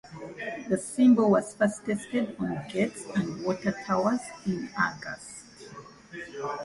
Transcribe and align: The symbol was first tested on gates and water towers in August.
The 0.67 0.79
symbol 0.79 1.29
was 1.29 1.53
first 1.53 1.85
tested 1.85 2.35
on 2.39 2.65
gates 2.71 3.05
and 3.15 3.45
water 3.45 3.71
towers 3.85 4.21
in 4.47 4.67
August. 4.75 5.43